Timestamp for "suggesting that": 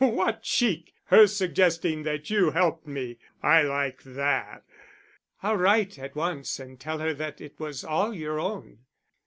1.27-2.31